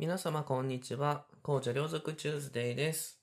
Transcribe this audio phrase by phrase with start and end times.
[0.00, 1.26] 皆様こんにちは。
[1.42, 3.20] 紅茶両族チューズデイです。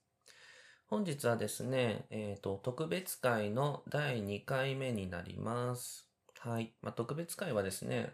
[0.85, 6.08] 本日はですね、えっ、と、特別会の第2回目になります。
[6.37, 6.75] はい。
[6.83, 8.13] まあ、特別会はですね、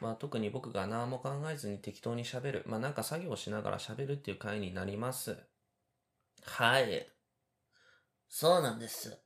[0.00, 2.64] まあ、特に僕が何も考えずに適当に喋る。
[2.66, 5.36] まあ、なんか作業しながら喋るっていう回になります。
[6.44, 7.06] はい。
[8.30, 9.18] そうなんです。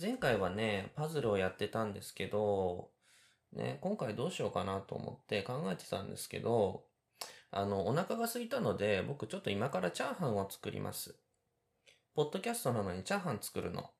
[0.00, 2.90] 前回はね、パズルをやってたんですけど、
[3.52, 6.82] ね、今回どうしようかなと思って考えてたんですけど、
[7.54, 11.14] あの、お腹が空いたので、僕ちょっと今からチャーハンを作ります。
[12.14, 13.90] ポッドキャストなのにチャーハン作るの。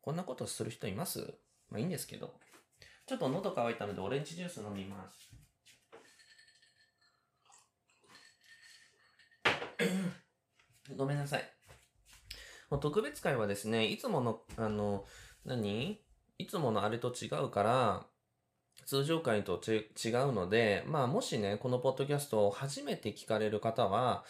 [0.00, 1.34] こんなことする人います？
[1.70, 2.34] まあいいんですけど。
[3.06, 5.34] ちょっと喉乾いたのでオレンジジュース飲みます。
[10.96, 11.52] ごめんなさい。
[12.70, 15.04] もう特別会はですね、いつもの、あの、
[15.44, 16.00] 何？
[16.38, 18.06] いつものあれと違うから、
[18.86, 24.24] 通常回と違うので、まあもしね、このポッドキャストを初めて聞かれる方は、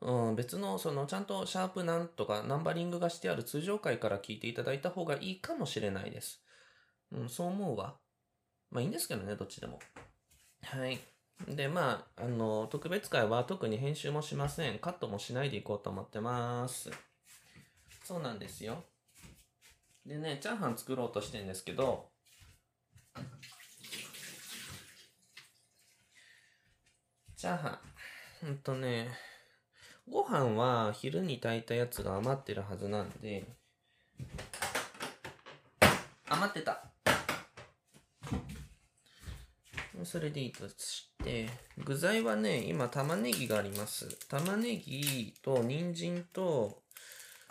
[0.00, 6.44] うん、別の、その、ちゃんとシャープなんとかナンバリングがしてある通常回から聞いていただいた方がいいかもしれないです。
[7.12, 7.96] うん、そう思うわ。
[8.70, 9.78] まあいいんですけどね、どっちでも。
[10.62, 10.98] はい。
[11.48, 14.78] で、まあ、あの、特別会は特に編集もしません。
[14.78, 16.90] カットもしないでいこうと思ってます。
[18.04, 18.84] そうなんですよ。
[20.06, 22.10] でね、チャーハン作ろうとしてんですけど、
[27.44, 27.68] チャーハ
[28.42, 28.46] ン。
[28.46, 29.10] ほんとね、
[30.10, 33.44] ご飯は昼に炊いたやつが余ってるはずなんで、
[36.26, 36.82] 余ってた。
[40.04, 41.50] それでいいとして、
[41.84, 44.08] 具材はね、今玉ねぎがあります。
[44.28, 46.80] 玉ねぎと人参と、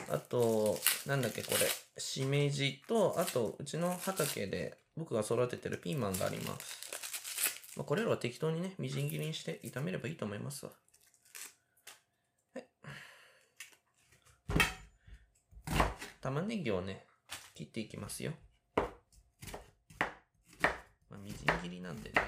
[0.10, 1.58] あと、なんだっけこれ、
[2.02, 6.83] しめじと、あと、うちの畑で僕が育ててるピーマンがあります。
[7.76, 10.72] まあ、これらは適当にね、みじん切りにして炒めればいいと思いますわ。
[12.54, 12.66] はい。
[16.22, 17.06] 玉ねぎをね、
[17.56, 18.34] 切っていきますよ。
[18.78, 18.86] ま
[21.18, 22.22] あ、みじん切りなんでね。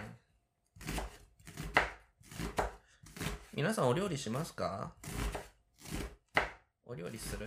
[3.53, 4.96] 皆さんお料理しますか？
[6.86, 7.46] お料理する？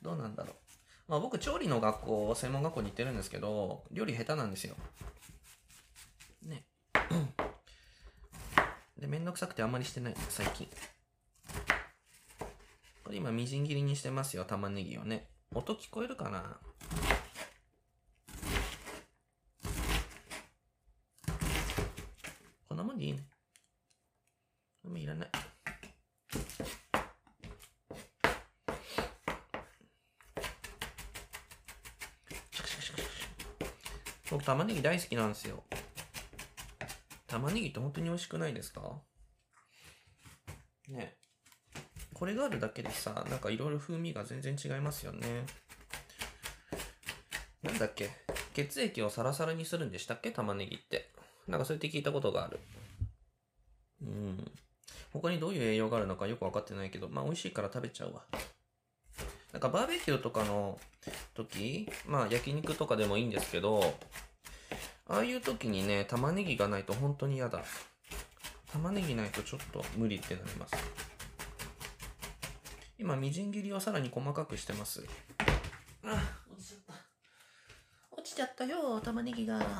[0.00, 0.56] どうなんだろう？
[1.08, 4.76] まあ僕、調理の学校、専門学校に行ってるんですけど、料理下手なんですよ。
[6.42, 6.64] ね。
[8.98, 10.68] で、めんどくさくてあんまりしてない、最近。
[13.04, 15.28] これ今、みじん切りにしてますよ、玉ねぎをね。
[15.54, 16.58] 音聞こえるかな
[22.68, 23.18] こんなもんでいいね。
[24.84, 25.28] もういらない。
[34.32, 35.62] 僕玉ねぎ大好きなんですよ。
[37.26, 38.82] 玉ねぎって本当に美味しくないですか？
[40.90, 41.14] ね
[42.12, 45.46] これがあるだけでさ、なんかいろいろ風味が全然違いますよね。
[47.62, 48.10] なんだっけ？
[48.52, 50.30] 血液をサラサラにするんでしたっけ？
[50.32, 51.08] 玉ねぎって。
[51.48, 52.60] なんかそうやって聞いたことがある。
[54.02, 54.52] うん。
[55.14, 58.20] 他にどういう栄養があるのかよくわかってないけど、まあ美味しいから食べちゃうわ。
[59.54, 60.78] なんかバーベキューとかの
[61.32, 63.94] 時、まあ焼肉とかでもいいんですけど、
[65.08, 67.62] ああいう時にね、玉ねぎがないと本当に嫌だ。
[68.72, 70.74] 玉ねぎないとちょっと無理ってなります。
[72.98, 75.04] 今、みじん切りをさらに細かくしてます。
[76.04, 76.94] あ、落ちちゃった。
[78.12, 79.58] 落ちちゃったよ、玉ねぎが。
[79.58, 79.74] は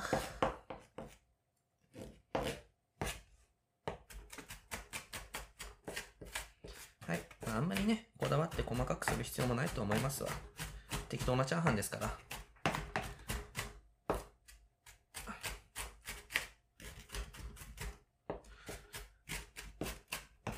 [7.14, 7.20] い。
[7.46, 10.30] まあ、あんまりね、こだわって細かくする必要もないと思いますわ。
[11.08, 12.31] 適当なチャーハンですから。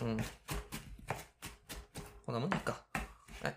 [0.04, 0.19] うん。
[2.26, 2.76] こんなもんでいいか。
[3.42, 3.56] はい。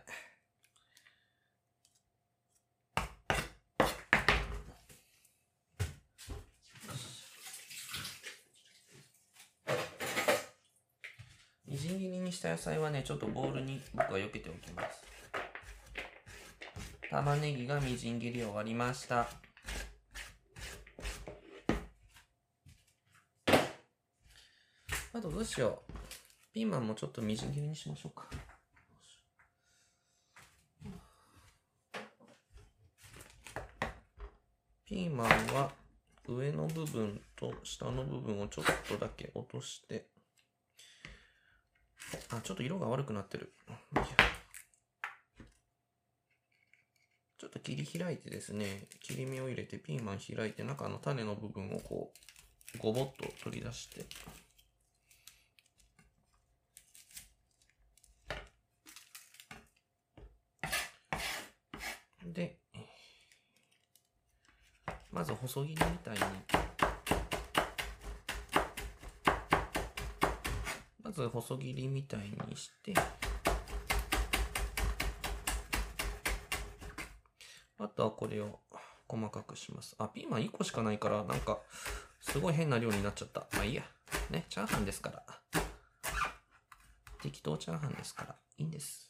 [11.68, 15.04] みじん切りにした野菜はね、ちょっとボウルに僕は避けておきます。
[17.10, 19.28] 玉ねぎがみじん切り終わりました。
[25.14, 25.97] あとどうしよう。
[26.58, 28.26] ピーマンもちょっとみじん切りにしましょうか。
[34.84, 35.72] ピーマンは
[36.28, 40.08] 上の部分と下の部分をちょっとだけ落として。
[42.32, 43.54] あ、ちょっと色が悪くなってる。
[47.38, 52.12] ちょっと切り開いてですね、切り身を入れてピーマン開いて中の種の部分をこ
[52.74, 54.08] うごぼっと取り出して。
[62.34, 62.60] で、
[64.86, 66.20] まず細切りみたいに、
[71.04, 72.94] まず細切りみたいにして、
[77.78, 78.62] あとはこれを
[79.10, 79.96] 細かくします。
[80.00, 81.60] あ、ピーマン1個しかないから、なんか、
[82.22, 83.48] すごい変な量になっちゃった。
[83.54, 83.84] まあいいや。
[84.30, 85.26] ね、チャーハンですから。
[87.22, 89.07] 適当チャーハンですから、いいんです。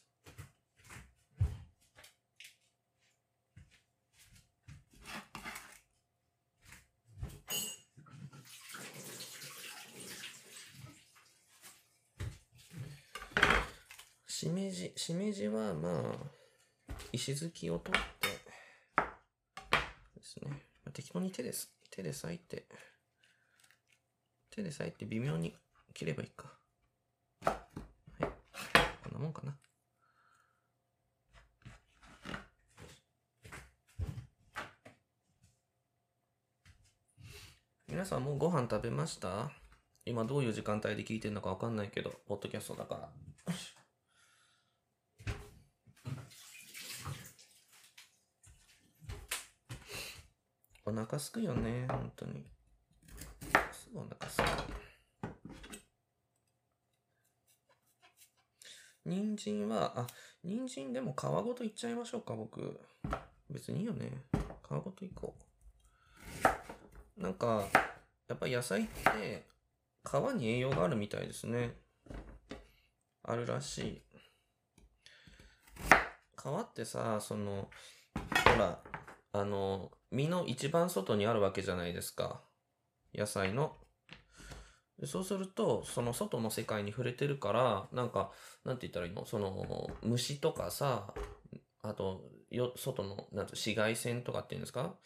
[14.38, 18.28] しめじ、しめじはまあ、石突きを取って、
[20.14, 20.50] ですね。
[20.84, 21.72] まあ適当に手です。
[21.90, 22.68] 手で裂いて、
[24.54, 25.56] 手で裂いて微妙に
[25.92, 26.52] 切ればいいか。
[27.44, 27.56] はい。
[28.20, 29.56] こんなもんかな。
[37.88, 39.50] 皆さんもうご飯食べました？
[40.04, 43.08] 今どういう時間帯で聞いてるのかわかんないけど、ポッドキャストだから。
[50.84, 52.44] お腹すくよね、本当に。
[53.72, 54.44] すぐお腹すく。
[59.04, 60.06] 人参は、あ、
[60.44, 62.80] 人参でも皮ごといっちゃいましょうか、僕。
[63.50, 64.10] 別にいいよね。
[64.32, 65.34] 皮ごといこ
[67.18, 67.22] う。
[67.22, 67.66] なんか、
[68.28, 69.46] やっぱ野菜って、
[70.04, 71.74] 皮に栄養があるみたいですね。
[73.22, 74.02] あるらしい。
[76.36, 77.70] 皮ってさ、その、
[78.44, 78.82] ほら、
[79.32, 82.42] あの、実の一番外にあるわけじゃないですか。
[83.14, 83.76] 野菜の。
[85.04, 88.32] そうすると、その外の世界に触れてるから、なんか、
[88.64, 89.26] なんて言ったらいいの？
[89.26, 91.14] その、虫とかさ、
[91.82, 94.96] あと、よ、外の、なんて紫外線とかっていうんですか？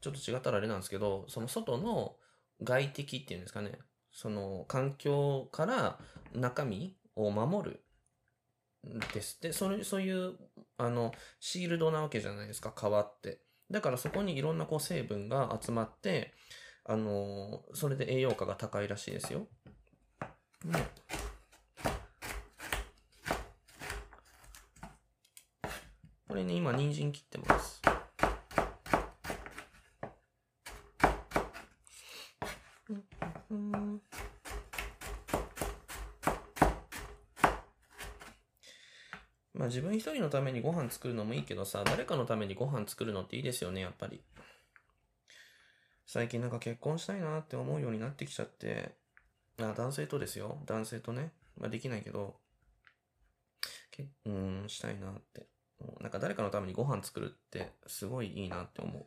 [0.00, 2.16] ちょっと違ったらあれなんですけど、その外の
[2.62, 3.78] 外敵っていうんですかね？
[4.12, 5.98] その、環境から
[6.32, 7.84] 中身を守る。
[9.12, 9.40] です。
[9.42, 10.38] で、それ、そういう、
[10.78, 13.40] あの、シールドなわけじゃないですか、皮って。
[13.70, 16.34] だからそこにいろんなこう成分が集まって、
[16.84, 19.46] あのーそれで栄養価が高いらしいですよ。
[20.64, 20.88] ね。
[26.28, 27.80] これね、今、人参切ってます。
[33.50, 34.02] うんうん
[39.54, 44.20] まあ自分一人のためにご飯作るのもいいけどさ、誰かのためにご飯作るのっていいですよね、やっぱり。
[46.06, 48.96] 最近なんか結婚したいなって思うようになってきちゃって、
[49.58, 50.58] あ、男性とですよ。
[50.66, 51.32] 男性とね。
[51.58, 52.36] まあできないけど、
[53.90, 55.46] けうん、したいなって。
[56.00, 59.06] なんか誰かのためにご飯作るってすごいいいなって思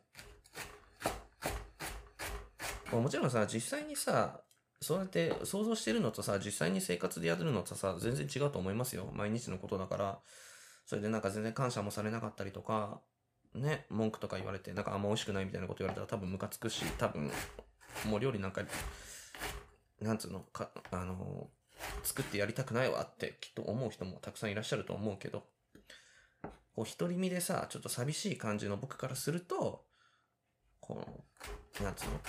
[2.92, 2.96] う。
[2.96, 4.40] もちろんさ、実際にさ、
[4.80, 9.10] そうやって想像してるのとさ、実際に生活でやるのとさ、全然違うと思いますよ。
[9.12, 10.20] 毎日のことだから。
[10.86, 13.00] それでなんか全然感謝もされなかったりとか、
[13.54, 17.30] ね、文句とか言われて、なんかあんま美味しくないみたいなこと言われたら多分ムカつくし、多分、
[18.06, 18.62] もう料理なんか、
[20.00, 21.48] なんつうの、か、あの
[22.02, 25.44] 作ってやりたくないわってきっと思う人もたくさんいらっしゃると思うけど、
[26.74, 29.84] こう独り身でさ、ちょっと寂しい感じの僕からすると、
[30.80, 31.24] この、
[31.84, 32.20] なんつうの、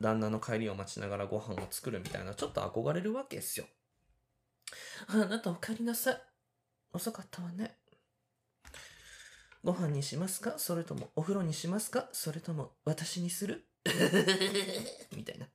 [0.00, 3.66] 旦那の帰りを待ちながらご飯を作るみたいな、ちょっと憧れるわけですよ。
[5.06, 6.31] あなたお帰りなさい。
[6.92, 7.76] 遅かったわね。
[9.64, 10.54] ご飯にしますか？
[10.58, 12.08] それともお風呂にしますか？
[12.12, 13.66] それとも私にする？
[15.16, 15.46] みたいな。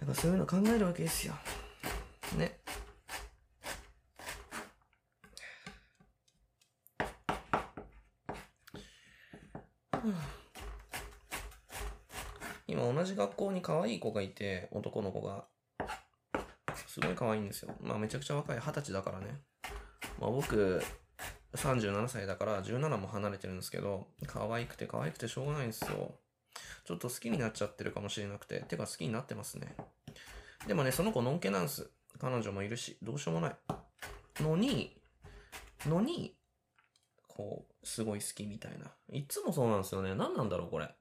[0.00, 1.34] なんかそういうの考えるわけですよ。
[2.36, 2.60] ね。
[10.04, 10.14] うん
[12.68, 15.46] 今同じ学校に可愛い子がいて、男の子が。
[17.00, 17.72] すごい可愛いんですよ。
[17.80, 19.40] まあめちゃくちゃ若い、二十歳だからね。
[20.20, 20.82] まあ僕、
[21.54, 26.16] 37歳だから17も離れてるんですけど、可愛くて可愛くてしょうがないんですよ。
[26.84, 28.62] ちょっと好きになっちゃってるかもしれなくて。
[28.62, 29.76] てか好きになってますね。
[30.66, 31.88] でもね、その子のんけなんす。
[32.18, 33.56] 彼女もいるし、どうしようもない。
[34.42, 35.00] のに、
[35.86, 36.34] のに、
[37.28, 38.90] こう、すごい好きみたいな。
[39.12, 40.16] いつもそうなんですよね。
[40.16, 40.92] 何なんだろう、これ。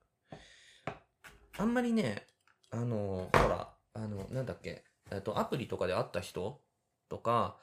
[1.58, 2.28] あんまりね、
[2.70, 6.60] あの、ほら、あの、なんだっけ、えっと、アプリとかで会った人
[7.10, 7.58] とか、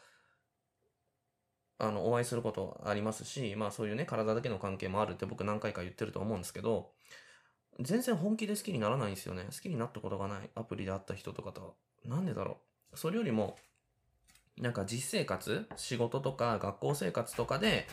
[1.78, 6.92] あの、お会いすることありますし、まあそういうね、体だけの関係もあるって僕何回か言ってると思うんですけど、
[7.80, 9.44] 全然本気で好きにならないんですよね。
[9.50, 10.50] 好きになったことがない。
[10.54, 11.72] アプリで会った人とかとは。
[12.04, 12.58] なんでだろ
[12.92, 12.96] う。
[12.96, 13.56] それよりも、
[14.56, 17.88] なんか実生活、仕事とか学校生活とかで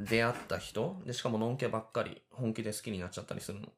[0.00, 3.68] 出会った人で、しかものんけばっかり本気で好きになっちゃったりするの。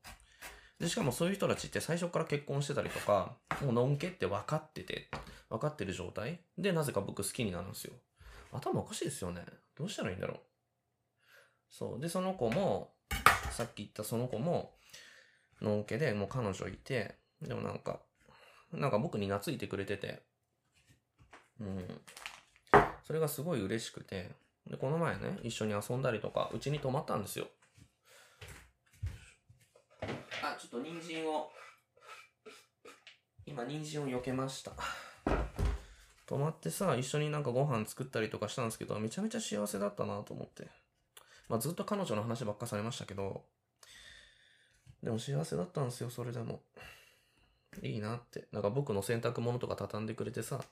[0.81, 5.09] で、しかもそういう人たちって最初から結婚してたりとか、もうのんけって分かってて、
[5.51, 7.95] 分かってる状態で、なぜか僕好きになるんですよ。
[8.53, 9.45] 頭おかしいですよね。
[9.77, 10.39] どうしたらいいんだろう。
[11.71, 12.01] そう。
[12.01, 12.95] で、その子も、
[13.51, 14.75] さっき言ったその子も、
[15.61, 18.01] のんけで、もう彼女いて、でもなんか、
[18.73, 20.23] なんか僕に懐いてくれてて、
[21.61, 22.01] うん。
[23.05, 24.31] それがすごい嬉しくて、
[24.67, 27.49] で、この前ね、一緒に遊んだりとか、うちに泊まったんですよ。
[30.43, 31.51] あ、ちょっと人参を、
[33.47, 34.73] 今人参を避けました。
[36.27, 40.69] 泊まってさ、一緒になんかご飯作ったりとかしたんですけど、めちゃめちゃ幸せだったなと思って。
[41.49, 43.45] まあずっと彼女の話ばっかされましたけど、
[45.01, 46.61] でも幸せだったんですよ、それでも。
[47.81, 48.49] いいなって。
[48.51, 50.65] なんか僕の洗濯物とか畳んでくれてさ、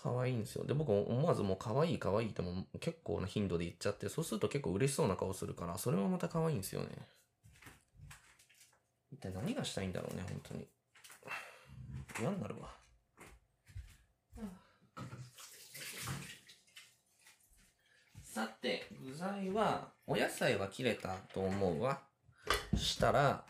[0.00, 0.64] 可愛いんですよ。
[0.64, 6.88] で、僕思わずもう可愛い可愛いっても結構な頻度で言っちゃって、そうすると結構嬉しそうな顔するから、それもまた可愛いんですよね。
[9.10, 10.68] 一体何がしたいんだろうね、本当に。
[12.20, 12.68] 嫌になるわ。
[18.22, 22.02] さて、具材は、お野菜は切れたと思うわ。
[22.76, 23.44] したら、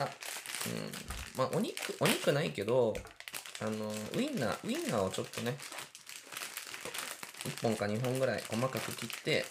[0.00, 2.94] あ、うん、まあ、お肉、お肉ないけど、
[3.64, 5.56] あの、ウインナー、ウインナーをちょっとね、
[7.44, 9.46] 1本か2本ぐらい細かく切って、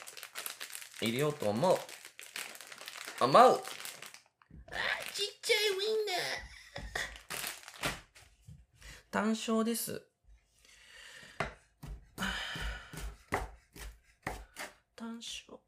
[1.01, 1.77] 入れようと思う。
[3.19, 6.15] あ、まうちっちゃいウインナー
[9.09, 10.03] 単勝です。
[14.95, 15.59] 単勝。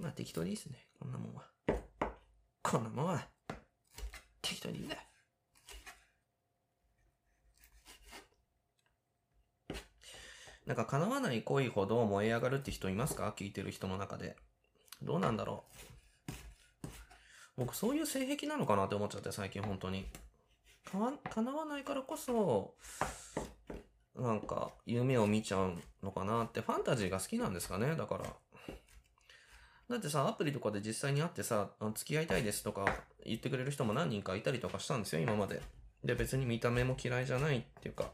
[0.00, 0.78] まあ適当でいいですね。
[0.98, 1.44] こんなもんは。
[2.62, 3.28] こんなもんは。
[4.40, 4.96] 適当にいいんだ。
[10.66, 13.34] なんか叶わない恋ほど燃え上がるって人いますか？
[13.36, 14.36] 聞いてる人の中で。
[15.02, 15.64] どうなんだろ
[16.28, 16.32] う。
[17.56, 20.06] 僕そういう性癖なのかなって思っちゃって最近本当に。
[20.90, 22.74] かわ、叶わないからこそ、
[24.16, 27.94] なんか夢を見ちゃうのかなってファンタジーが好きなんですかね？
[27.96, 28.24] だから。
[29.90, 35.60] だってさ、アプリとかで実際に会ってさ、付き合いたいですとか言ってくれる人も何人かいたりとかしたんですよ、今まで。
[36.04, 38.12] で、別に見た目も嫌いじゃないっていうか、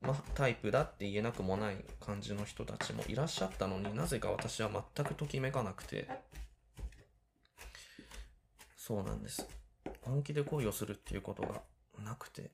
[0.00, 6.08] まあ、タイプだって言えなくもない感じの人たちもいらっしゃったのになぜか私は全くときめかなくて。
[8.76, 9.48] そうなんです。
[10.02, 11.62] 本気で恋をするっていうことが
[12.04, 12.50] なくて。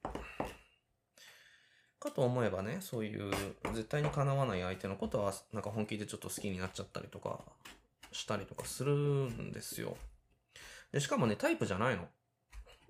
[1.99, 3.33] かと思えばね、そういう
[3.73, 7.41] 絶対に叶わない相手のことは、なんか本気でちょっと好きになっちゃったりとか、
[8.13, 9.97] したりとかするんですよ。
[10.93, 12.09] で、しかもね、タイプじゃないの。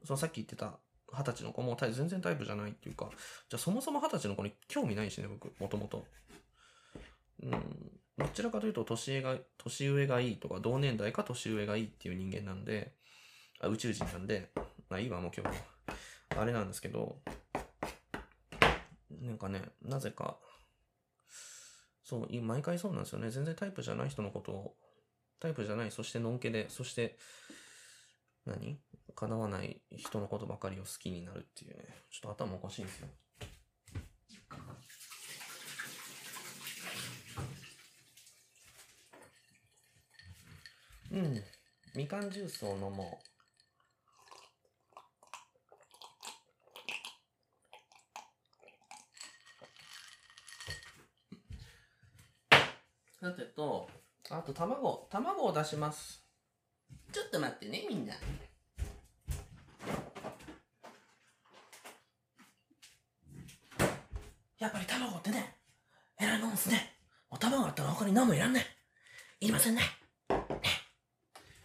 [0.05, 0.79] そのさっき言ってた
[1.13, 3.11] 二十歳の子も全然タイプじゃないっていうか、
[3.49, 6.05] じゃあそもそも二十歳の子に興味ないしね、僕、もともと。
[7.43, 7.51] うん、
[8.19, 12.93] どちらかというと年上が、年上がいいとか、同年代か年上がいいっていう人間なんで、
[13.61, 14.51] あ宇宙人なんで、
[14.89, 15.65] まあいいわ、もう今日も。
[16.39, 17.21] あれなんですけど、
[19.11, 20.39] なんかね、なぜか、
[22.05, 23.31] そう、毎回そうなんですよね。
[23.31, 24.77] 全然タイプじゃない人のことを、
[25.41, 27.19] タイプじゃない、そしてのんけで、そして、
[28.45, 28.79] 何？
[29.15, 31.85] 叶わない人のことばかりを好きになるっていうね。
[32.11, 33.09] ちょっと頭おかしいんですよ。
[41.13, 41.43] うん。
[41.97, 43.31] みかんジュースを飲もう。
[53.21, 53.91] さてと、
[54.33, 56.25] あと卵、卵を出します。
[57.13, 58.15] ちょっと待ってね、みんな。
[64.61, 65.57] やっぱり卵ってね、
[66.21, 66.95] えらいもんですね。
[67.29, 68.65] お卵あったら他に何もいらんね。
[69.41, 69.83] いりませんね。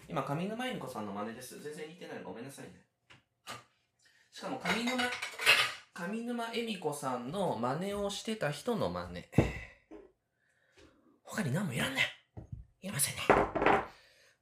[0.09, 1.61] 今、上沼恵美子さんの真似です。
[1.61, 2.81] 全然似てないのごめんなさいね。
[4.31, 5.03] しかも上沼、
[5.93, 9.23] 上沼恵美子さんの真似をしてた人の真似。
[11.23, 12.14] 他に何もいらんね。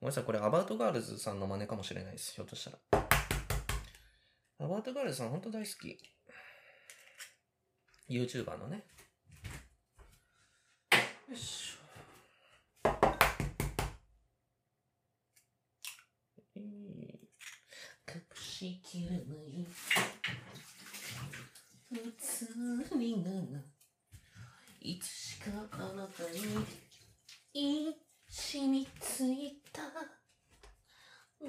[0.04, 2.34] ごめんなさい、これアバートガールズさんの真似かもしれないです。
[2.34, 2.78] ひょっとしたら。
[4.60, 5.98] アバートガールズさん本当大好き。
[8.10, 8.84] YouTuber のね。
[11.30, 12.90] よいしょ。
[16.54, 16.62] 隠
[18.36, 19.24] しきれない
[21.94, 22.46] 普通
[22.98, 23.24] に
[24.82, 26.66] いつしかあなたに
[28.36, 29.84] 染みついた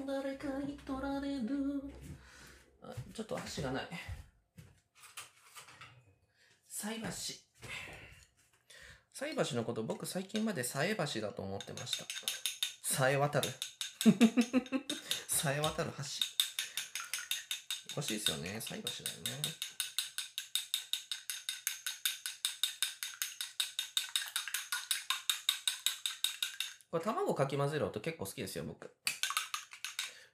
[0.05, 1.81] 誰かに取られる
[2.83, 3.87] あちょっと箸がない。
[6.67, 7.41] 菜箸。
[9.13, 12.05] 菜箸のこと僕最近までさえ箸だと思ってました。
[12.83, 13.49] さえ渡る。
[15.29, 16.19] さえ渡る箸。
[17.93, 18.59] おかしいですよね。
[18.59, 19.31] 菜箸だよね。
[26.91, 28.93] これ卵かき混ぜる音結構好きですよ僕。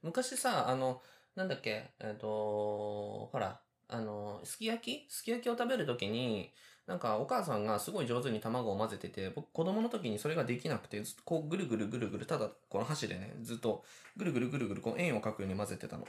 [0.01, 1.03] 昔さあの
[1.35, 1.91] なんだっけ？
[1.99, 5.09] えっ、とほらあのすき焼き？
[5.09, 6.51] すき焼きを食べるときに
[6.87, 13.83] なんかお母さんがすごい上手に卵を混ぜてて僕子供の時にそれができなくてずっとこうぐるぐるぐるぐるただこの箸でねずっと
[14.17, 16.05] ぐるぐるぐるぐるこう円を描くように混ぜてたの。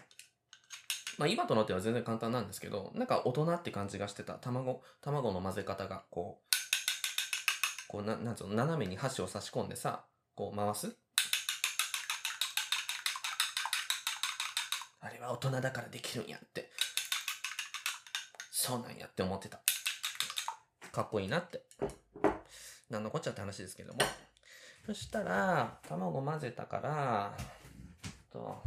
[1.19, 4.35] まあ今となっては全然簡単なんですけどなんか大人って感じがしてた。
[4.35, 8.55] 卵卵の混ぜ方がこうこうななんつうの？
[8.55, 10.97] 斜めに箸を差し込んでさこう回す。
[15.03, 16.71] あれは大人だからできるんやって。
[18.51, 19.61] そうなんやって思ってた。
[20.93, 21.63] かっこいいなって。
[22.89, 24.01] なんのこっちゃって話ですけども。
[24.87, 27.37] そしたら卵混ぜたから
[28.33, 28.63] と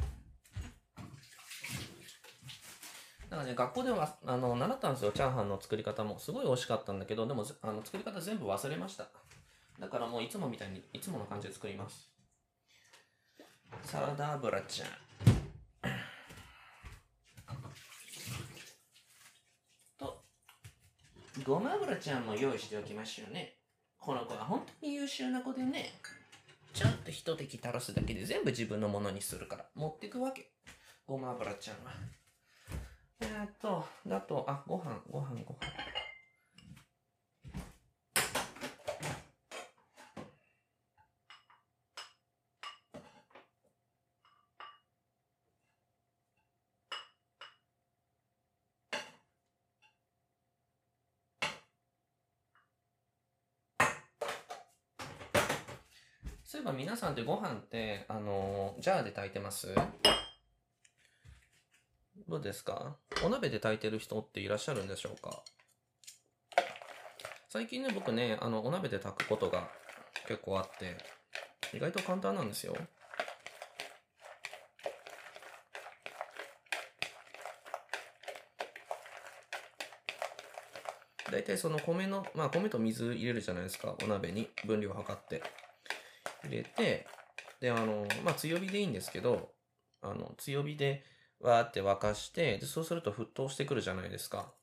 [3.30, 5.12] なんかね学校ではあの習ったんですよ。
[5.12, 6.20] チャーハンの作り方も。
[6.20, 9.08] すごい美味しかったんだけどでもあの作り方全部忘れました。
[9.80, 12.10] だからもういつもみたいにいつもの感じで作ります。
[13.84, 15.05] サラダ油ちゃん。
[21.46, 23.54] ごま油ちゃんも用意しておきましょうね。
[24.00, 25.94] この子は本当に優秀な子でね。
[26.74, 29.66] ちゃんと一滴垂らすだけで全部自分のものにするから。
[29.76, 30.50] 持ってくわけ。
[31.06, 31.92] ごま油ちゃんは。
[33.22, 36.05] えーっとだとあご飯ご飯ご飯。
[56.96, 59.68] 皆さんってご飯って、あのジャーで炊いてます？
[62.30, 62.96] どうですか？
[63.22, 65.44] お鍋で炊いてる人っていらっしゃるんでしょうか？
[67.50, 69.68] 最近ね、僕ね、あの、お鍋で炊くことが
[70.26, 70.96] 結構あって、
[71.76, 72.74] 意外と簡単なんですよ。
[81.30, 85.44] 大体その米の、まあ米と水入れるじゃないですか、お鍋に分量を測って。
[86.46, 87.08] 入れて、
[87.60, 89.52] で、あの、まあ強火でいいんですけど、
[90.02, 91.04] あの、強火で
[91.40, 94.54] わーって沸かして、で、そうすると沸騰してくるじゃないですか。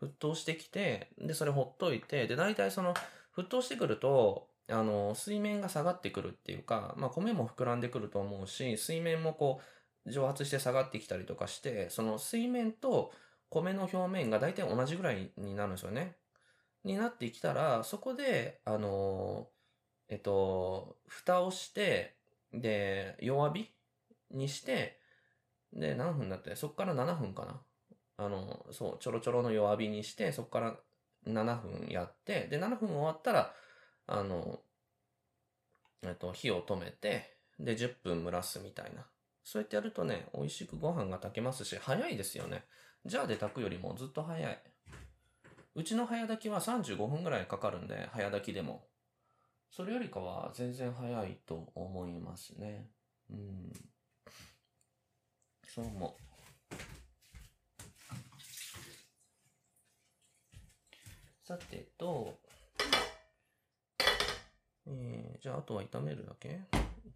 [0.00, 2.94] 沸騰してきて、で、それほっといて、で、大体その、
[3.36, 9.60] 沸騰してくると、あの、水面が下がってくるっていうか、まあ米も膨らんでくると思うし、水面もこ
[10.06, 13.12] う、蒸発して下がってきたりとかして、その水面と
[13.50, 16.16] 米の表面が大体同じぐらいになるんですよね。
[16.84, 19.48] になってきたら、そこで、あの、
[20.10, 22.16] えっと、蓋をして、
[22.52, 23.70] で、弱火
[24.32, 25.00] にして、
[25.72, 27.62] で、何分だって、そこから7分かな。
[28.16, 30.76] あの、そう、ちょろちょろの弱火にして、そこから
[31.26, 33.54] 7分やって、で、7分終わったら、
[34.08, 34.60] あの、
[36.02, 39.06] えっと、火を止めて、で、10分蒸らすみたいな。
[39.44, 42.64] そうやってやるとね、美味しくご飯が炊けますし、早いですよね。
[43.06, 44.62] ジャーで炊くよりもずっと早い。
[45.76, 48.89] うちの早炊きは35分ぐらいかかるんで、早炊きでも。
[49.70, 52.90] それよりかは全然早いと思いますね。
[53.30, 53.72] うん。
[55.66, 56.20] そう思う。
[61.44, 62.38] さてと、
[64.86, 66.60] えー、じゃああとは炒めるだけ？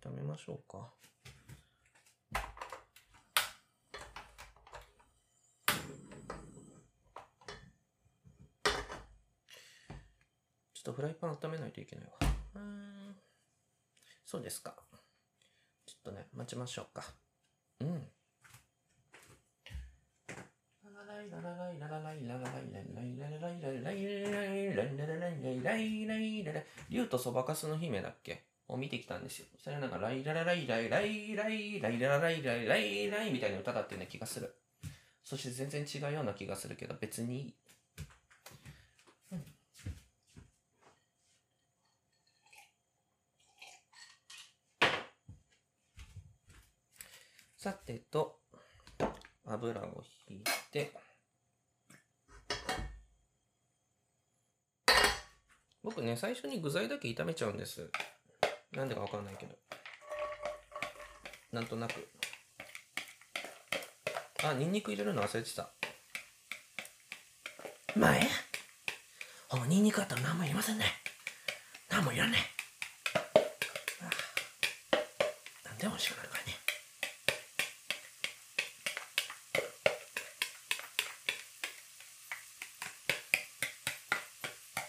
[0.00, 0.90] 炒めましょうか。
[10.72, 12.12] ちょっとフライパン温めないといけないわ。
[12.54, 13.16] うん。
[14.24, 14.74] そうですか。
[15.86, 17.04] ちょっとね、待ちましょうか。
[17.80, 18.02] うん。
[26.88, 29.46] 竜とそばかすの姫だっけを見てきたんですよ。
[29.62, 34.54] それなんか、ライララライライライライライララライライライライみたいな歌だってような気がする。
[35.22, 37.54] そして全然違うような気がするけど、別にいい。
[47.64, 48.40] さてと、
[49.46, 50.92] 油をひいて、
[55.82, 57.90] 僕ね、最初に具材だけ炒めちゃうんです。
[58.72, 59.56] なんでかわかんないけど。
[61.52, 62.06] なんとなく。
[64.42, 65.70] あ、ニンニク入れるの忘れてた。
[67.96, 68.28] 前？
[69.48, 70.84] ほう、ニンニクあったら何もいりませんね。
[71.88, 72.36] 何もいらんね。
[74.02, 74.10] あ
[75.66, 76.52] なんでも美味しくなるからね。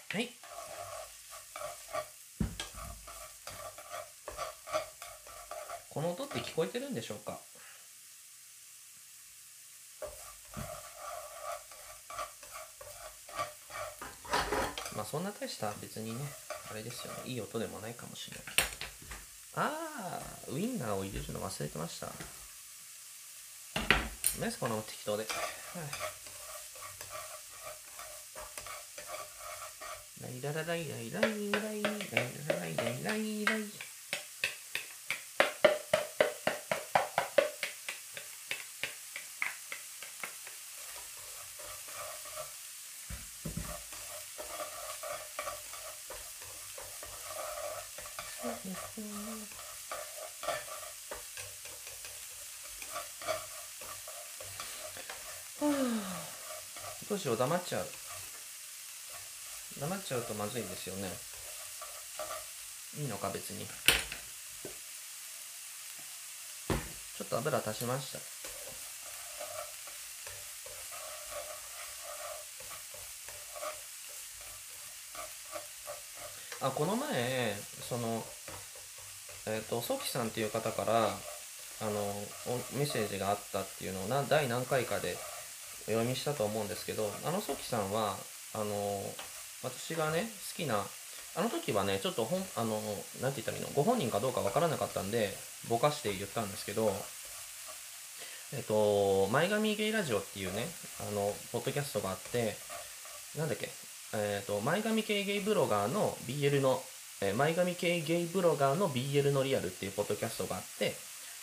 [0.08, 0.30] はい。
[5.90, 7.38] この音って聞こえてるんでしょうか？
[14.96, 16.24] まあそんな大した別にね、
[16.70, 18.44] あれですよね、いい音でもないかもしれない。
[19.56, 22.08] あー、ウインナーを入れるの忘れてました。
[24.40, 25.24] ナイスこの適当で。
[25.24, 25.36] はい
[30.22, 33.85] ライララライライライライライライライライライライ
[57.16, 57.86] どうしよう黙っちゃう。
[59.80, 61.08] 黙っちゃうとまずいですよね。
[63.00, 63.64] いいのか別に。
[63.64, 68.12] ちょっと油足しまし
[76.60, 76.66] た。
[76.66, 77.54] あこの前
[77.88, 78.22] その
[79.46, 81.06] えっ、とソキさんっていう方から
[81.80, 81.92] あの
[82.76, 85.16] メッセージがあったっていうのを第何回かで
[85.88, 88.16] お読みしたと思うんですけどあのソキさんは
[88.54, 88.64] あの
[89.62, 90.22] 私がね
[90.56, 90.84] 好きな
[91.36, 92.80] あの時はねちょっとほんあの
[93.22, 93.68] なんて言ったらいいの？
[93.74, 95.30] ご本人かどうかわからなかったんで
[95.68, 96.90] ぼかして言ったんですけど
[98.54, 100.66] えっと前髪ゲイラジオっていうね
[101.08, 102.56] あのポッドキャストがあって
[103.38, 103.68] なんだっけ？
[104.14, 106.80] えっと前髪系ゲイブロガーの BL の
[107.20, 110.94] え前髪系ゲイブロガーの BL のリアルっていうポッドキャストがあって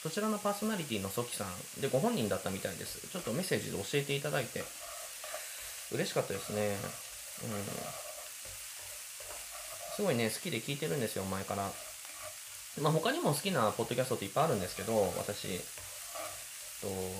[0.03, 3.07] そちらのパーソナリティのソキさんでご本人だったみたいです。
[3.07, 4.61] ちょっとメッセージで教えていただいて。
[5.93, 6.75] 嬉しかったですね。
[7.43, 7.63] うん。
[9.95, 11.71] すごいね好きで聞いてるんですよ前から。
[12.81, 15.61] まあ他にも好きなポッドキャストっていっぱいあるんですけど私。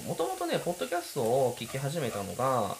[0.08, 2.76] もともとねポッドキャストを聞き始めたのが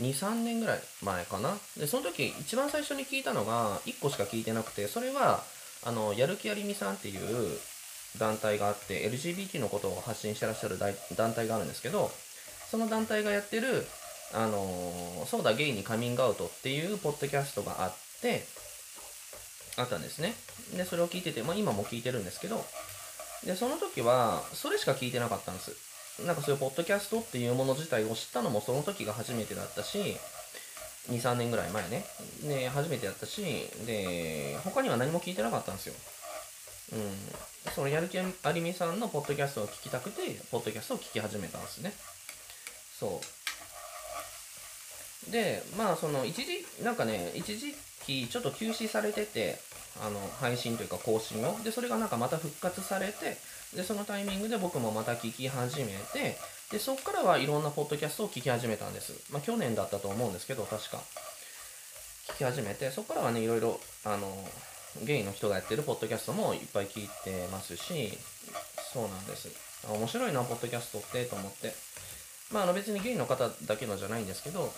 [0.00, 1.58] 23年ぐらい前かな。
[1.76, 5.42] でその時一番最初に聞いたのが1個しか聞いてなくてそれは
[5.84, 7.58] あのやる気ありみさんっていう
[8.18, 12.10] 団体があって LGBT のことを発信してらっしゃる団体があるんですけど
[12.70, 13.86] その団体がやってる
[14.34, 18.44] あのそうだゲイにカミングアウトっていうポッドキャストがあって
[19.76, 20.34] あったんですね。
[20.76, 22.64] でそれを聞いてて、まあ、今も聞いてるんですけど
[23.44, 25.88] でその時はそれしか聞いてなかったんです。
[26.26, 30.16] なんかそういうポッドキャストっていうもの自体を知ったのもその時が初めてだったし
[31.10, 32.04] 23年ぐらい前ね。
[32.42, 33.42] で初めてやったし
[33.86, 35.94] で他には何も聞いてなかったんですよ。
[36.92, 37.72] うん。
[37.74, 41.92] そのやる気ありみさんのポッドキャストを聞きたくてポッドキャストを聞き始めたんですね。
[42.98, 43.20] そ
[45.28, 45.30] う。
[45.30, 47.74] でまあその一時なんかね一時
[48.06, 49.58] 期ちょっと休止されてて
[50.00, 51.62] あの配信というか更新を。
[51.62, 53.36] でそれがなんかまた復活されて
[53.76, 56.38] でそのタイミングで僕もまた聞き始めて
[56.70, 59.12] でそこからはいろんなポッドキャストを聞き始めたんです。
[59.30, 61.02] まあ去年だったと思うんですけど確か。
[62.28, 64.32] 聞き始めてそこからはねいろいろあの
[65.02, 68.18] ゲイの人がやってるポッドキャストもいっぱい聞いてますし
[68.92, 69.48] そうなんです。
[69.88, 71.72] 面白いなポッドキャストってと思って。
[72.52, 74.72] まああの別にゲイの方だけのじゃないんですけど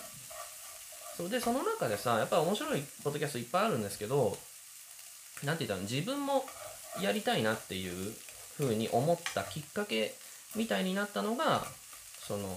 [1.17, 4.37] そうでその中でさやっぱ面白いポッドキャストいっぱいあるんですけど
[5.43, 6.43] なんて言ったの自分も
[7.01, 8.13] やりたいなっていう
[8.57, 10.13] 風に思ったきっかけ
[10.55, 11.63] みたいになったのが
[12.19, 12.49] その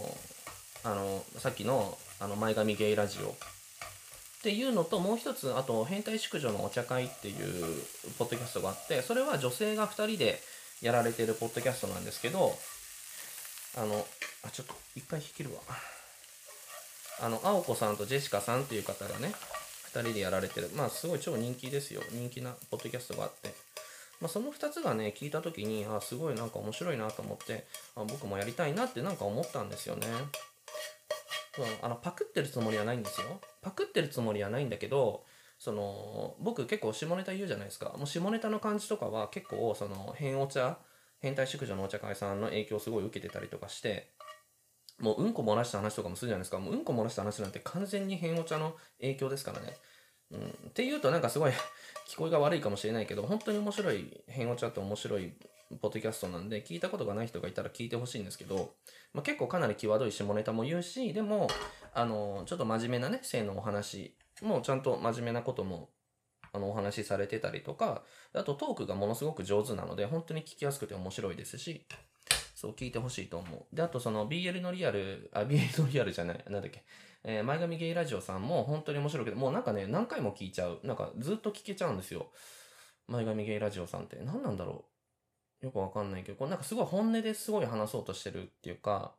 [0.82, 3.34] あのさっきのあの前髪ゲイラジオ
[4.44, 7.80] っていうのともう一つあと変態淑女のお茶会っていう
[8.18, 10.38] ポッドキャストがあってそれは女性が2人で
[10.82, 12.52] やられてるポッドキャストなんですけど
[13.78, 14.06] あの
[14.44, 15.60] あちょっと一回引けるわ。
[17.22, 19.32] あの青子さんとジェシカさんっていう方がね
[19.94, 20.68] 2人でやられてる。
[20.76, 22.02] まあすごい超人気ですよ。
[22.12, 23.54] 人気なポッドキャストがあって。
[24.20, 27.64] まあ、その2つがね聞いた時にあすごいなんか面白いなと思って
[27.96, 30.06] あ僕もやりたいなってなんか思ったんですよね。
[31.56, 33.40] そうあのパクってるつもりはないんですよ。
[33.62, 35.24] パクってるつもりはないんだけど
[35.58, 37.94] その僕結構下ネタ言うじゃないですか。
[37.96, 40.78] もう下ネタの感じとかは結構その変お茶
[41.20, 44.10] 変態淑女のお茶会さんの影響をすごい受けてたりとかして
[45.00, 46.58] もううんこ漏らした話とかもするじゃないですか。
[46.58, 49.76] もううんこ漏らした話なんて完全に変お茶の影響ですからね。
[50.30, 51.52] うん、っていうとなんかすごい
[52.08, 55.32] 聞こえが悪いかもしれないけど、本当に面白い、変お茶って面白い
[55.80, 58.74] ポッドキャストなんで、聞いたことがない人がいたら聞いてほしいんですけど、
[59.12, 61.48] まあ、結構かなり際どい下ネタも言うし、でも、
[61.92, 65.90] あの、ちょっと真面目なね、性のお話もちゃんと真面目なことも、
[66.52, 71.86] あの、お話しされてたりとか、あとトークがものすごく上手なので、本当に聞きやすくて面白いですし、
[72.54, 73.76] そう聞いてほしいと思う。
[73.76, 76.84] で、あとその BL のリアル、あ、BL のリアルじゃない、なんだっけ、
[77.24, 80.80] えー、前髪ゲイラジオさんも本当に面白いけど、もうなんかね、何回も聞いちゃう。
[80.84, 82.30] なんかずっと聞けちゃうんですよ。
[83.08, 84.16] 前髪ゲイラジオさんって。
[84.24, 84.93] 何なんだろう。
[85.64, 89.14] よくわかんないけど、こなんかすごい本音ですごい話そうとしてるっていうか、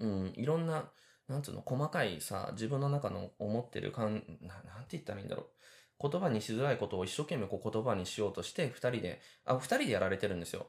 [0.00, 0.90] うん、いろんな、
[1.28, 6.08] なんつうの、細かいさ、自分の中の思ってる感、ななんて言ったらいいんだろう。
[6.08, 10.68] 言葉にしづらいことを一生懸命こう言葉にしようとして、二人で、あ、二人でやられてるんですよ。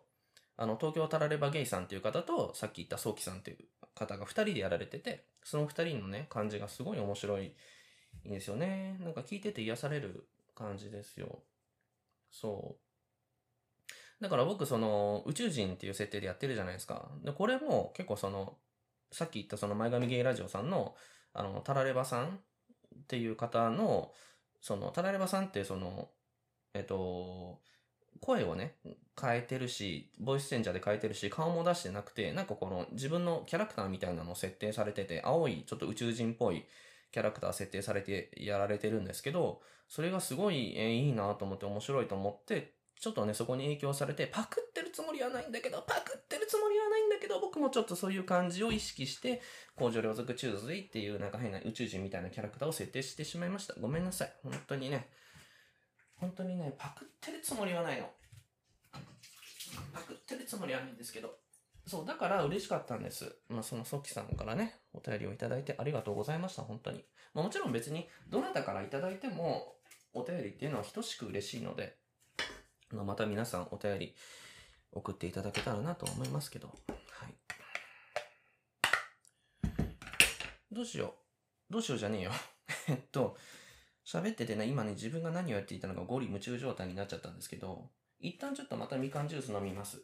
[0.57, 3.57] あの、東京タラレバゲイさんっていう方と、さっき言ったソーキさんっていう
[3.95, 7.53] 方が二人でやられてて、その二人のね、感じがすごい面白い
[8.27, 8.97] んですよね。
[9.01, 11.43] なんか聞いてて癒される感じですよ。
[12.31, 12.86] そう。
[14.21, 17.09] だから僕その宇宙人っていう設定でやってるじゃないですか。
[17.23, 18.57] で、これも結構その、
[19.11, 20.95] さっき言ったその前髪ゲイラジオさんの、
[21.33, 22.39] あの、タラレバさんっ
[23.07, 24.11] ていう方の、
[24.61, 26.09] その、タラレバさんってその、
[26.73, 27.61] えっと、
[28.19, 28.75] 声をね、
[29.19, 36.65] 変えてるし、ボイスチェンジャーで変えてるし、顔も出してなくて、なんかこの自分のキャラクターみたいなのを設定されてて、青いちょっと宇宙人っぽい
[37.11, 49.41] キャラクター設定されてやられてるんですけど、それがすごい、えー、いいなと思って面白いと思って、ちょっとね、そこに影響されて、パクってるつもりはないんだけど、パクってるつもりはないんだけど、僕もちょっとそういう感じを意識して、
[49.75, 53.75] 工場両族チューズイっていうなんか変な宇宙人みたいなキャラクターを設定してしまいました。
[53.79, 54.33] ごめんなさい。
[54.43, 55.09] 本当にね。
[56.15, 58.09] 本当にね、パクってるつもりはないの。
[59.93, 61.37] パクってるつもりはないんですけど。
[61.85, 63.37] そう、だから嬉しかったんです。
[63.47, 67.05] まあ、そのソキさんからね、お便りをいただいてありがとうございました、本当に。
[67.33, 69.75] まあ、もちろん別に、どなたからいただいても、
[70.13, 71.97] お便りっていうのは等しく嬉しいので、
[72.91, 74.15] ままた皆さんお便り
[74.91, 76.73] 送っていただけたらなと思いますけど、は
[77.27, 77.33] い。
[80.71, 81.15] どうしよ
[81.69, 81.73] う。
[81.73, 82.31] どうしようじゃねえよ。
[82.87, 83.37] えっと、
[84.05, 90.01] 喋っててね、今ね、自分が何をやっていたのかゴリ夢中状態になっちゃったんですけど、一旦ちょっとまたみかんジュース飲みます。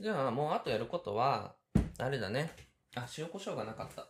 [0.00, 1.54] じゃあ、もうあとやることは、
[1.98, 2.50] あれだね。
[2.96, 4.06] あ、塩コショウがなかった。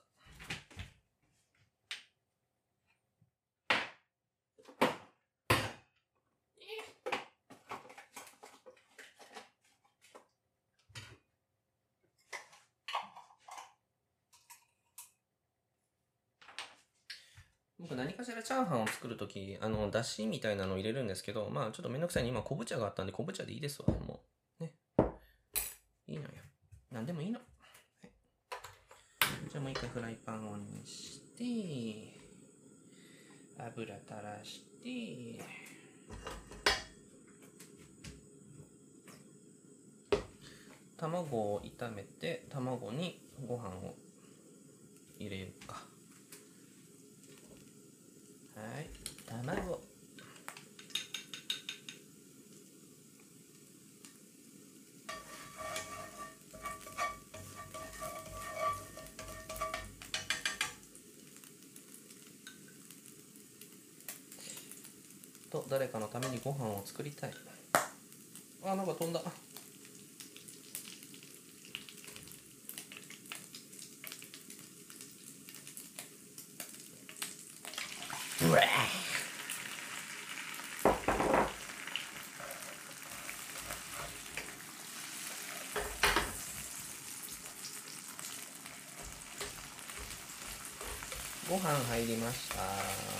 [17.80, 24.20] 僕何かしらチャーハンを作るとき、あの、だしみたいなのを入れるんですけど、まあちょっとめんどくさいに今昆布茶があったんで昆布茶でいいですわ、も
[24.60, 24.62] う。
[24.62, 24.74] ね。
[26.06, 26.30] いいのよ。
[26.90, 27.38] なんでもいいの。
[27.38, 27.48] はい、
[29.48, 32.18] じゃあもう一回フライパンオンにして、
[33.58, 35.40] 油垂らして、
[40.96, 43.94] 卵を炒めて、卵にご飯を
[45.16, 45.76] 入れるか。
[48.56, 48.90] はい、
[49.26, 49.80] 卵。
[65.50, 67.30] と誰かのためにご飯を作りたい。
[68.64, 69.20] あなんか飛んだ。
[78.42, 78.60] うわ。
[91.48, 93.19] ご飯入りました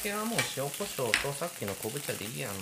[0.00, 2.60] 付けはもう塩コショウとさっきの昆布茶でいいやんも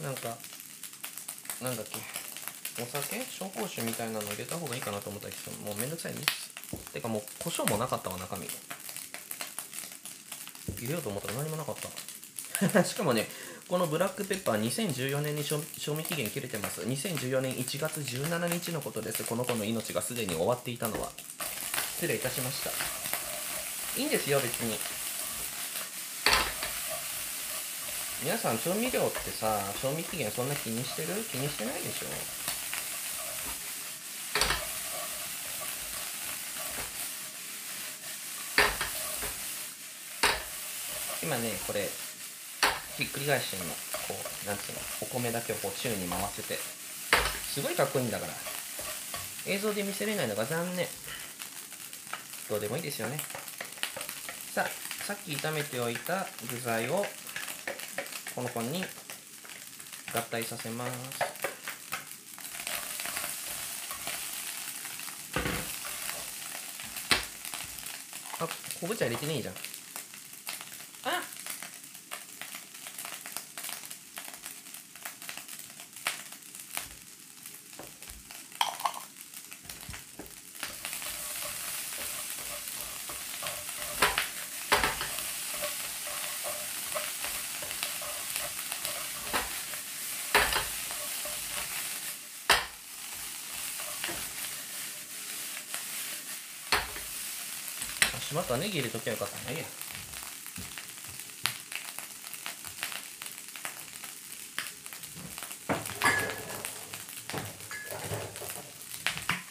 [0.00, 0.36] うなんか
[1.62, 1.98] なんだっけ。
[2.82, 3.16] お酒？
[3.20, 6.20] 紹興酒みたいなの入れた方がいいかなと思ったけどもうめんどくさいね。
[6.92, 8.46] てかもう胡椒もなかったわ中身。
[10.76, 11.76] 入れようと思ったら何もなかっ
[12.72, 12.82] た。
[12.84, 13.28] しかもね
[13.68, 16.80] このブラックペッパー2014年に賞味期限切れてます。
[16.80, 19.24] 2014年1月17日のことです。
[19.24, 21.10] この子の命がすでに終わっていたのは。
[21.96, 22.70] 失礼いたしました。
[24.00, 24.74] いいんですよ別に。
[28.24, 31.08] 皆さん調味料ってさ賞味期限そんな気にしてる？
[31.30, 32.06] 気にしてないでしょ。
[41.22, 41.86] 今ねこれ
[42.98, 43.66] ひっくり返してんの。
[44.08, 46.56] こうなんつうのお米だけをこう宙に回せて。
[46.56, 48.32] すごいかっこいいんだから。
[49.46, 50.86] 映像で見せれないのが残念。
[52.50, 53.18] どうでもいいですよね。
[54.52, 54.68] さあ
[55.04, 57.06] さっき炒めておいた具材を
[58.34, 58.84] この子に
[60.12, 60.90] 合体させます。
[68.40, 68.48] あ
[68.80, 69.54] 昆布茶入れてねえじゃん。
[98.48, 99.66] ったネギ入れときゃよかったね。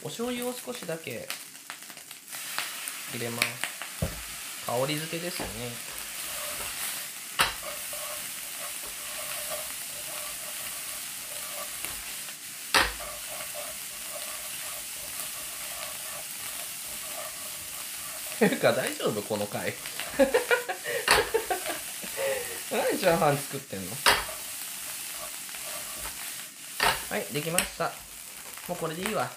[0.03, 1.27] お醤油を少しだけ
[3.13, 4.65] 入れます。
[4.65, 5.96] 香り付けですよね。
[18.39, 19.21] ていうか大丈夫？
[19.23, 19.73] この回。
[22.71, 23.91] 何チャーハン作ってんの？
[27.09, 27.91] はいできました。
[28.67, 29.29] もうこれでいいわ。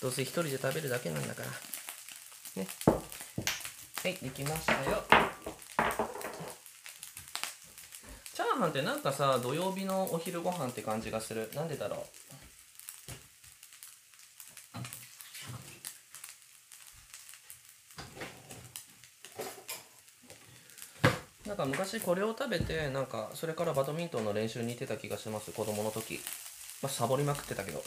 [0.00, 1.48] どうせ一人で食べるだけなんだから。
[2.62, 2.68] ね。
[2.86, 5.04] はいできましたよ。
[8.32, 11.50] チャーハンってなんかさ土曜日のお昼ご飯って感じがする。
[11.54, 12.27] なんでだろう？
[21.58, 25.50] か昔これを食べてなんかそれからバドミントンの練習に行ってた気がします。
[25.50, 26.20] 子供の時。
[26.80, 27.82] まあサボりまくってたけど。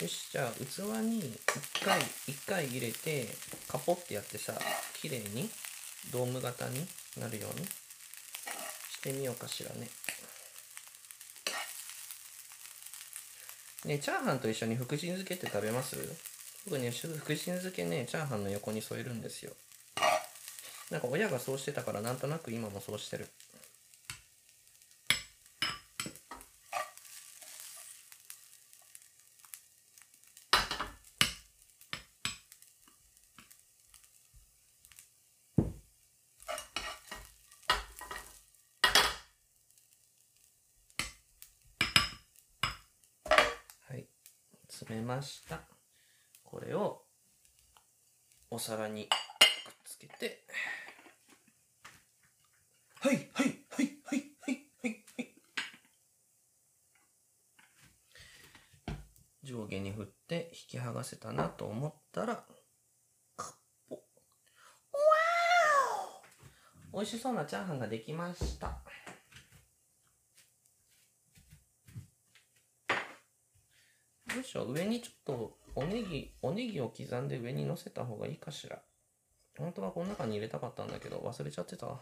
[0.00, 3.28] よしじゃあ器に1回1回入れて
[3.68, 4.54] カポってやってさ
[5.00, 5.48] 綺麗に
[6.12, 6.86] ドーム型に
[7.20, 7.66] なるように。
[7.66, 9.88] してみようかしらね。
[13.84, 15.96] ねチャーハンと一緒に福神漬けって食べます？
[16.68, 19.52] 僕ね福神漬けねチャーハンの横に添えるんですよ。
[20.90, 23.28] なんか親がそうしてたからなんとなく今もそうしてる。
[43.88, 44.06] はい
[44.68, 45.75] 詰めました。
[48.56, 50.46] お皿にくっつけて。
[53.00, 55.34] はいはいはいはいはいはいはい。
[59.42, 62.46] 上下に振って引き剥がせたなと思ったら
[63.36, 63.52] カッ
[63.90, 63.96] ポ。
[63.96, 67.00] わーお。
[67.00, 68.68] 美味しそうなチャーハンができました。
[74.34, 78.80] よいしょ上にちょっとおネギおネギを刻んで上に乗せた方がいいかしら。
[79.58, 82.00] 本当はこの中に入れたかったんだけど忘れちゃってたわ。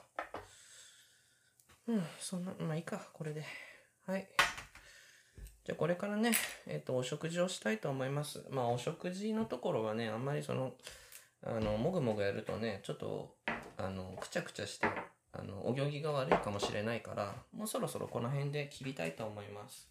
[1.87, 3.45] うんそんなまあいいかこれで。
[4.07, 4.29] はい。
[5.65, 6.33] じゃあこれからね
[6.67, 8.45] えっ、とお食事をしたいと思います。
[8.51, 10.73] まあお食事のところはねあんまりその
[11.43, 13.35] あのもぐもぐやるとねちょっと
[13.77, 14.87] あのくちゃくちゃして
[15.33, 19.89] あのお行儀が悪いかもしれないからもうそろそろこの辺で切りたいと思います。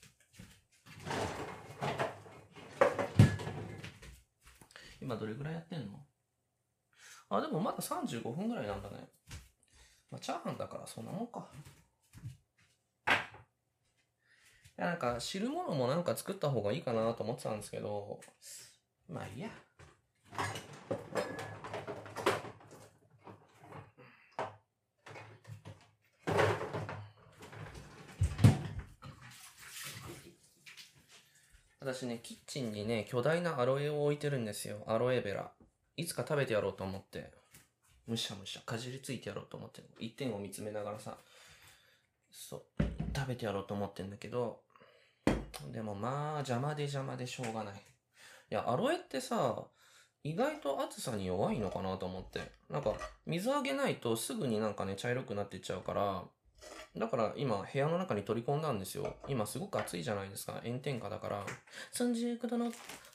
[5.04, 6.00] 今どれぐらいやってんの？
[7.30, 9.10] あ、でもまだ35分ぐらいなんだね。
[10.10, 11.50] まあチャーハンだからそんなもんか。
[14.78, 18.22] いや、なんか汁物もなんか作った方がいいかなと思ってたんですけど、
[19.10, 19.50] まあいいや。
[31.86, 34.78] 私ね、キッチンにね、巨大なアロエを置いてるんですよ。
[34.88, 35.52] アロエベラ。
[35.98, 37.30] いつか食べてやろうと思って。
[38.08, 39.84] むしゃむしゃ、かじりついてやろうと思って。
[40.00, 41.18] 一点を見つめながらさ、
[42.32, 44.62] そう、食べてやろうと思ってんだけど、
[45.74, 47.76] でもまあ、邪魔で邪魔でしょうがない。
[47.76, 47.78] い
[48.50, 49.66] や、アロエってさ、
[50.24, 52.40] 意外と暑さに弱いのかなと思って。
[52.70, 52.94] なんか、
[53.26, 56.24] 水あげないとすぐになんかね、茶色くなってっちゃうから、
[56.96, 59.16] だから今部屋の中に取り込んだんですよ。
[59.28, 60.62] 今すごく暑いじゃないですか。
[60.64, 61.46] 炎天下だから。
[61.94, 62.72] 39度の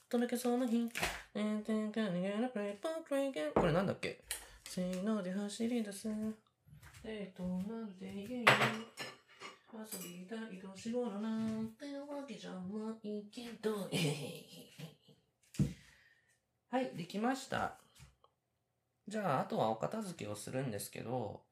[0.08, 0.90] とろけそうな日。
[1.34, 3.52] 炎天下にゲラプレイパークレイゲン。
[3.52, 4.20] これなんだっけ？
[4.64, 6.08] せーので走り出す。
[7.04, 8.46] デートなんて言えよ。
[9.74, 12.58] 遊びたい年頃なんてわけじゃな
[13.02, 13.88] いけど。
[16.70, 17.78] はい、できました。
[19.06, 21.44] じゃあ、あとはお片付けをするんですけど、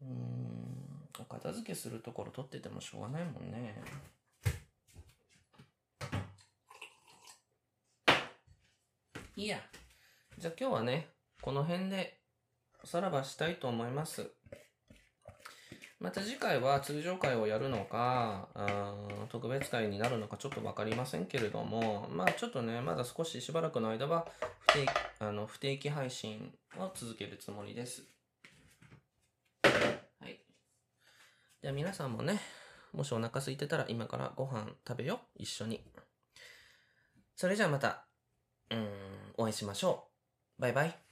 [0.00, 0.89] うーん、
[1.20, 3.82] お片付けするところ取っててもしょうがないもんね。
[9.36, 9.58] いいや。
[10.38, 11.08] じゃあ今日はね、
[11.42, 12.18] この辺で
[12.82, 14.30] おさらばしたいと思います。
[15.98, 18.94] また次回は通常会をやるのか、あ
[19.28, 24.26] 特別会になるのかちょっとわかりませんけれども、まあちょっとね、まだ少ししばらくの間は
[24.60, 24.86] 不定
[25.18, 28.02] あの不定期配信を続けるつもりです。
[31.62, 32.40] じゃあ皆さんもね、
[32.94, 35.20] もしお腹空いてたら今からご飯食べよ。
[35.36, 35.84] 一緒に。
[37.36, 38.06] それじゃあまた、
[38.70, 38.88] うーん、
[39.36, 40.08] お会いしましょ
[40.58, 40.62] う。
[40.62, 41.09] バイバイ。